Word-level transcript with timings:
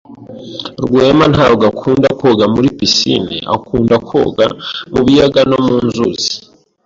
Rwema 0.83 1.25
ntabwo 1.33 1.63
akunda 1.71 2.07
koga 2.19 2.45
muri 2.53 2.67
pisine. 2.77 3.35
Akunda 3.55 3.95
koga 4.07 4.45
mu 4.91 5.01
biyaga 5.05 5.41
no 5.49 5.57
mu 5.65 5.75
nzuzi. 5.85 6.31